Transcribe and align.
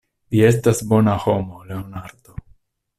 Vi 0.35 0.39
estas 0.47 0.81
bona 0.93 1.15
homo, 1.27 1.63
Leonardo. 1.69 2.41